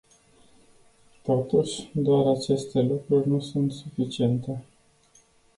Totuși, 1.21 1.89
doar 1.93 2.27
aceste 2.27 2.81
lucruri 2.81 3.27
nu 3.27 3.39
sunt 3.39 3.71
suficiente. 3.71 4.63